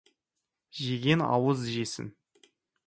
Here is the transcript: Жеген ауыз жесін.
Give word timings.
Жеген 0.85 1.25
ауыз 1.27 1.63
жесін. 1.77 2.13